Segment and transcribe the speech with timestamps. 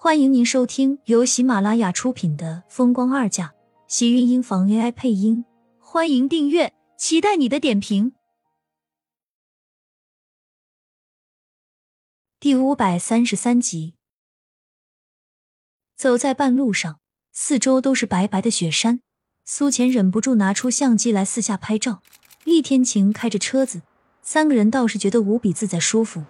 [0.00, 3.46] 欢迎您收听由喜马拉雅出品的《风光二嫁》，
[3.88, 5.44] 喜运音房 AI 配音。
[5.80, 8.12] 欢迎订阅，期待你的点评。
[12.38, 13.96] 第五百三十三集，
[15.96, 17.00] 走在半路上，
[17.32, 19.00] 四周都是白白的雪山。
[19.44, 22.02] 苏浅忍不住拿出相机来四下拍照。
[22.44, 23.82] 厉天晴开着车子，
[24.22, 26.24] 三个人倒是觉得无比自在舒服。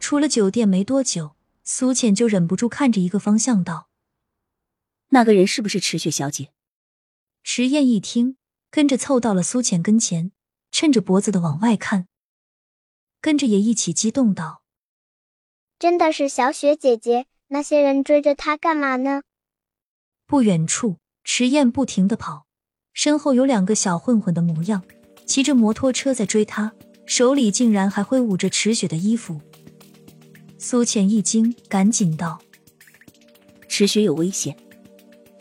[0.00, 1.36] 出了酒店没多久，
[1.72, 3.88] 苏浅就忍不住看着一个方向道
[5.10, 6.50] ：“那个人是不是池雪小姐？”
[7.44, 8.36] 池燕一听，
[8.72, 10.32] 跟着凑到了苏浅跟前，
[10.72, 12.08] 趁着脖子的往外看，
[13.20, 14.64] 跟着也一起激动道
[15.78, 17.26] ：“真的是小雪姐姐？
[17.46, 19.22] 那些人追着她干嘛呢？”
[20.26, 22.48] 不远处，池燕不停的跑，
[22.92, 24.82] 身后有两个小混混的模样，
[25.24, 26.72] 骑着摩托车在追她，
[27.06, 29.40] 手里竟然还挥舞着池雪的衣服。
[30.62, 32.38] 苏浅一惊，赶紧道
[33.66, 34.54] ：“池雪有危险。”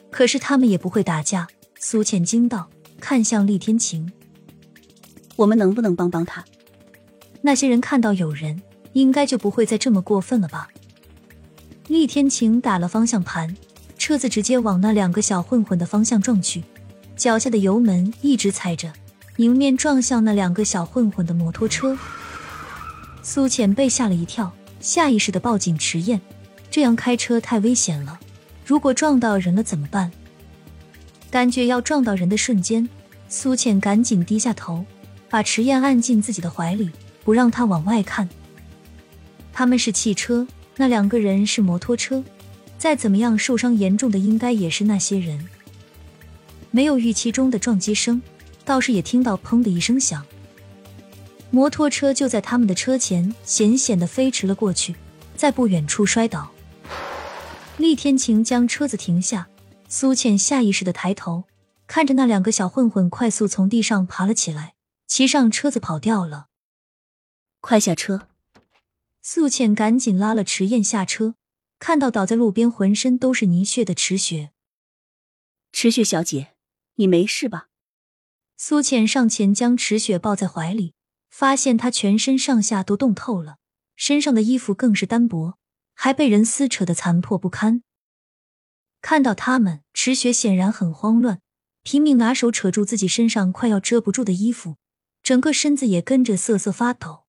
[0.10, 1.46] 可是他们也不会打架。
[1.78, 2.70] 苏浅惊道，
[3.02, 4.10] 看向厉天晴
[5.36, 6.46] ：“我们能不能帮帮他？”
[7.44, 8.62] 那些人看到有人，
[8.94, 10.70] 应该就不会再这么过分了吧？
[11.90, 13.54] 厉天晴打了方向盘，
[13.98, 16.64] 车子直接往那两个小混混的方向撞去，
[17.18, 18.94] 脚下的油门一直踩着，
[19.36, 21.98] 迎面撞向那两个小混混的摩托车。
[23.22, 24.50] 苏浅被吓了一跳。
[24.80, 26.20] 下意识的抱紧迟燕，
[26.72, 28.20] 这样开车太危险了。
[28.66, 30.12] 如果撞到人了怎么办？
[31.32, 32.88] 感觉要撞到人的瞬间，
[33.28, 34.86] 苏浅赶紧低下头，
[35.30, 36.90] 把迟燕按进自己的怀里，
[37.24, 38.28] 不让她往外看。
[39.52, 42.24] 他们是汽车，那两个人是摩托车，
[42.78, 45.48] 再怎么样受伤严重的应该也是那些人。
[46.72, 48.22] 没有预期中的撞击声，
[48.64, 50.26] 倒是也听到砰的一声响。
[51.52, 54.96] 摩托车就在他们的车前险险的飞驰了过去，
[55.36, 56.52] 在不远处摔倒。
[57.78, 59.50] 厉天晴将车子停下，
[59.88, 61.46] 苏倩下意识的抬头，
[61.88, 64.76] 看着那两个小混混快速从地上爬了起来，
[65.08, 66.48] 骑上车子跑掉了。
[67.62, 68.28] 快下车！
[69.22, 71.36] 苏倩赶紧拉了迟燕下车，
[71.80, 74.52] 看到倒在路边浑身都是泥血的池雪。
[75.72, 76.54] 池雪小姐，
[76.96, 77.70] 你没事吧？
[78.56, 80.94] 苏倩上前将池雪抱在怀里。
[81.30, 83.58] 发现他全身上下都冻透了，
[83.96, 85.58] 身上的衣服更是单薄，
[85.94, 87.84] 还被人撕扯的残破不堪。
[89.02, 91.40] 看到他们，池雪显然很慌乱，
[91.84, 94.76] 拼命拿手扯住自己身上快要遮不住的衣服，
[95.24, 97.26] 整个身子也跟着瑟瑟发抖。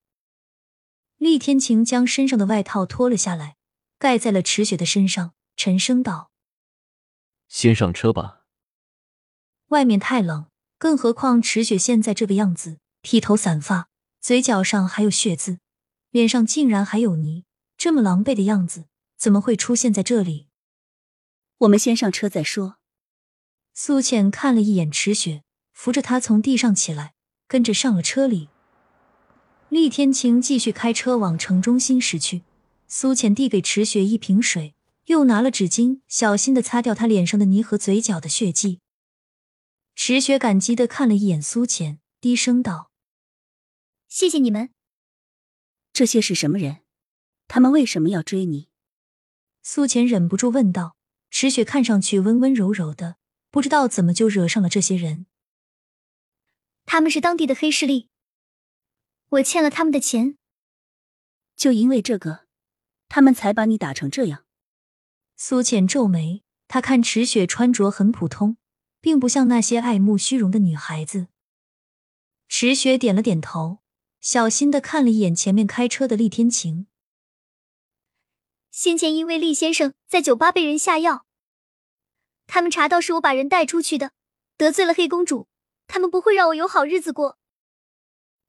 [1.17, 3.55] 厉天晴将身上的外套脱了下来，
[3.99, 6.31] 盖在了池雪的身上，沉声道
[7.47, 8.41] ：“先上车吧。
[9.67, 10.47] 外面太冷，
[10.77, 13.89] 更何况池雪现在这个样子，披头散发。”
[14.21, 15.57] 嘴角上还有血渍，
[16.11, 17.43] 脸上竟然还有泥，
[17.75, 18.85] 这么狼狈的样子，
[19.17, 20.47] 怎么会出现在这里？
[21.57, 22.77] 我们先上车再说。
[23.73, 25.41] 苏浅看了一眼池雪，
[25.73, 27.15] 扶着她从地上起来，
[27.47, 28.49] 跟着上了车里。
[29.69, 32.43] 厉天晴继续开车往城中心驶去。
[32.87, 38.81] 苏浅递给池雪一瓶水，又拿了纸巾，小心的擦掉她脸上的泥和嘴角的血迹。
[39.95, 42.90] 池雪感激的看了一眼苏浅，低声道。
[44.11, 44.73] 谢谢你们。
[45.93, 46.81] 这些是什么人？
[47.47, 48.67] 他们为什么要追你？
[49.63, 50.97] 苏浅忍不住问道。
[51.29, 53.15] 池雪看上去温温柔柔的，
[53.49, 55.27] 不知道怎么就惹上了这些人。
[56.85, 58.09] 他们是当地的黑势力，
[59.29, 60.37] 我欠了他们的钱。
[61.55, 62.47] 就因为这个，
[63.07, 64.43] 他们才把你打成这样。
[65.37, 68.57] 苏浅皱眉，她看池雪穿着很普通，
[68.99, 71.27] 并不像那些爱慕虚荣的女孩子。
[72.49, 73.77] 池雪点了点头。
[74.21, 76.85] 小心的看了一眼前面开车的厉天晴。
[78.69, 81.25] 先前因为厉先生在酒吧被人下药，
[82.45, 84.11] 他们查到是我把人带出去的，
[84.57, 85.47] 得罪了黑公主，
[85.87, 87.39] 他们不会让我有好日子过。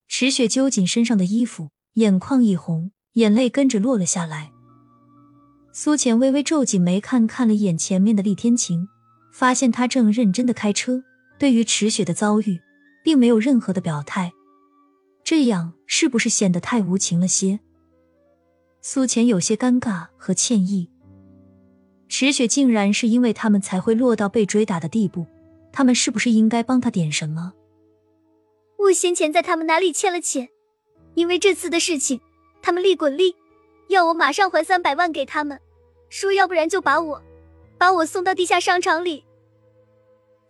[0.07, 4.53] 池雪揪紧身上的衣服，眼眶一红，眼泪跟着落了下来。
[5.73, 8.89] 苏浅微微皱紧眉，看看了一眼前面的厉天晴，
[9.33, 11.03] 发现他正认真的开车，
[11.39, 12.61] 对于池雪的遭遇，
[13.03, 14.33] 并没有任何的表态。
[15.25, 17.61] 这样是不是显得太无情了些？
[18.81, 20.91] 苏浅有些尴尬和歉意。
[22.09, 25.27] 池雪竟然是因为他们才会落到被追打的地步，
[25.73, 27.53] 他们是不是应该帮他点什么？
[28.77, 30.49] 我先前在他们哪里欠了钱？
[31.15, 32.21] 因为这次的事情，
[32.61, 33.37] 他们利滚利，
[33.89, 35.61] 要我马上还三百万给他们，
[36.09, 37.23] 说要不然就把我，
[37.79, 39.25] 把我送到地下商场里。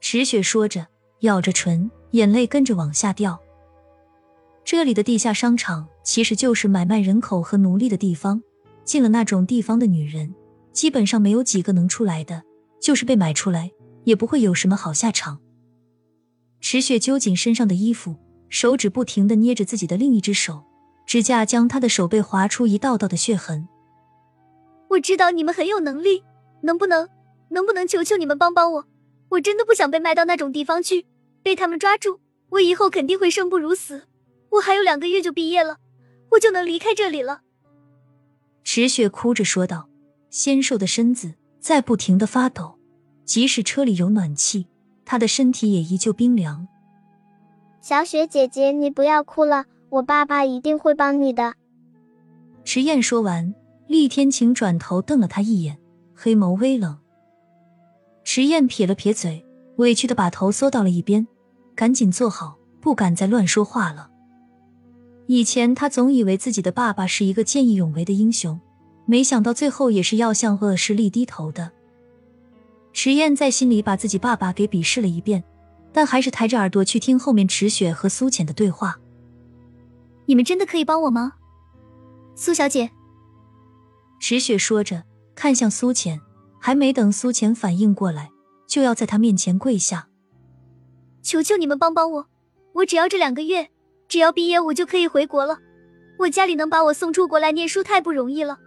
[0.00, 0.86] 池雪说着，
[1.20, 3.41] 咬着唇，眼泪跟着往下掉。
[4.64, 8.42] 这里的地下商场其实就是买卖人口和奴隶的地方。
[8.84, 10.34] 进了那种地方的女人，
[10.72, 12.42] 基本上没有几个能出来的，
[12.80, 13.70] 就是被买出来，
[14.02, 15.38] 也不会有什么好下场。
[16.60, 18.16] 池雪揪紧身上的衣服，
[18.48, 20.64] 手指不停的捏着自己的另一只手，
[21.06, 23.68] 指甲将他的手背划出一道道的血痕。
[24.88, 26.24] 我知道你们很有能力，
[26.62, 27.08] 能不能，
[27.50, 28.86] 能不能求求你们帮帮我？
[29.30, 31.06] 我真的不想被卖到那种地方去，
[31.42, 32.18] 被他们抓住，
[32.50, 34.02] 我以后肯定会生不如死。
[34.52, 35.78] 我还有两个月就毕业了，
[36.32, 37.40] 我就能离开这里了。
[38.64, 39.88] 池雪哭着说道，
[40.30, 42.78] 纤瘦的身子在不停的发抖，
[43.24, 44.66] 即使车里有暖气，
[45.04, 46.68] 她的身体也依旧冰凉。
[47.80, 51.54] 小雪姐姐，你不要哭了，我爸爸一定会帮你的。
[52.62, 53.54] 池燕说完，
[53.88, 55.78] 厉天晴转头瞪了他一眼，
[56.14, 56.98] 黑眸微冷。
[58.22, 59.44] 池燕撇了撇嘴，
[59.78, 61.26] 委屈的把头缩到了一边，
[61.74, 64.11] 赶紧坐好，不敢再乱说话了。
[65.26, 68.60] 以前他总以为自己的爸爸是一个见义勇为的英雄，
[69.06, 71.72] 没想到最后也是要向恶势力低头的。
[72.92, 75.42] 池燕在心里把自己爸爸给鄙视了一遍，
[75.92, 78.98] 但还是抬着耳朵去听后面池雪和苏浅的对话。
[80.26, 81.34] 你们真的可以帮我吗，
[82.34, 82.90] 苏小姐？
[84.20, 85.04] 池雪说着，
[85.34, 86.20] 看向苏浅。
[86.64, 88.30] 还没等苏浅反应过来，
[88.68, 90.06] 就要在他面前跪下，
[91.20, 92.26] 求求你们帮帮我！
[92.74, 93.68] 我只要这两个月，
[94.12, 95.58] 只要毕业，我就可以回国了。
[96.18, 98.58] 我家里能把我送出国来念书太不容易了，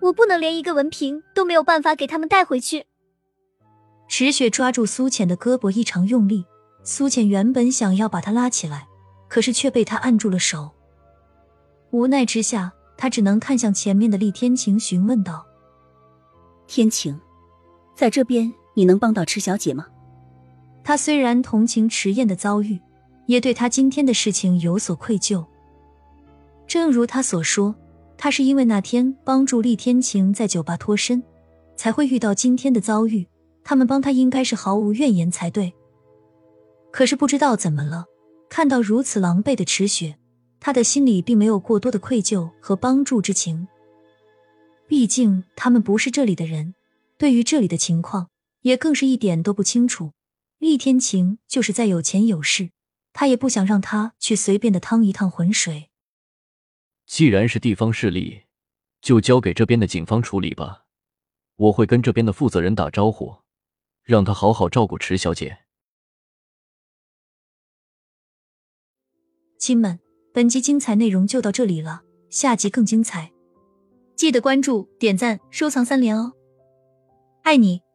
[0.00, 2.86] 我不能连一个文凭都没有办法给他们带回去。
[4.08, 6.46] 池雪抓住苏浅的胳膊异常用力，
[6.82, 8.88] 苏浅原本想要把他拉起来，
[9.28, 10.70] 可是却被他按住了手。
[11.90, 15.44] 无奈之下，他只能看向前面的厉天晴，询问道
[16.66, 17.20] ：“天晴。”
[17.94, 19.88] 在这边，你能帮到池小姐吗？
[20.82, 22.80] 他虽然同情池燕的遭遇，
[23.26, 25.44] 也对他今天的事情有所愧疚。
[26.66, 27.74] 正如他所说，
[28.16, 31.22] 他是因为那天帮助厉天晴在酒吧脱身，
[31.76, 33.26] 才会遇到今天的遭遇。
[33.62, 35.72] 他们帮他应该是毫无怨言才对。
[36.92, 38.06] 可是不知道怎么了，
[38.48, 40.16] 看到如此狼狈的池雪，
[40.60, 43.66] 他的心里并没有过多的愧疚和帮助之情。
[44.88, 46.74] 毕竟他们不是这里的人。
[47.18, 48.28] 对于这里的情况，
[48.60, 50.12] 也更是一点都不清楚。
[50.58, 52.70] 厉天晴就是再有钱有势，
[53.18, 55.88] 他也不想让他去随便的趟一趟浑水。
[57.06, 58.42] 既然是地方势力，
[59.00, 60.84] 就交给这边的警方处理吧。
[61.56, 63.38] 我会跟这边的负责人打招呼，
[64.02, 65.60] 让他好好照顾池小姐。
[69.58, 69.98] 亲们，
[70.34, 73.32] 本集精彩内容就到这里了，下集更精彩，
[74.14, 76.34] 记得关注、点赞、收藏三连哦！
[77.44, 77.85] 爱你。